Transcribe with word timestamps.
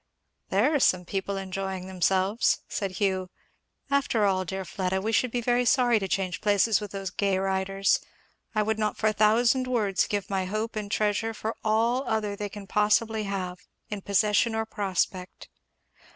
"There 0.49 0.73
are 0.73 0.79
some 0.79 1.05
people 1.05 1.37
enjoying 1.37 1.85
themselves," 1.85 2.61
said 2.67 2.93
Hugh. 2.93 3.29
"After 3.91 4.25
all, 4.25 4.45
dear 4.45 4.65
Fleda, 4.65 4.99
we 4.99 5.11
should 5.11 5.29
be 5.29 5.41
very 5.41 5.63
sorry 5.63 5.99
to 5.99 6.07
change 6.07 6.41
places 6.41 6.81
with 6.81 6.89
those 6.89 7.11
gay 7.11 7.37
riders. 7.37 7.99
I 8.55 8.63
would 8.63 8.79
not 8.79 8.97
for 8.97 9.05
a 9.05 9.13
thousand 9.13 9.67
worlds 9.67 10.07
give 10.07 10.27
my 10.27 10.45
hope 10.45 10.75
and 10.75 10.89
treasure 10.89 11.35
for 11.35 11.55
all 11.63 12.03
other 12.07 12.35
they 12.35 12.49
can 12.49 12.65
possibly 12.65 13.25
have, 13.25 13.59
in 13.91 14.01
possession 14.01 14.55
or 14.55 14.65
prospect." 14.65 15.49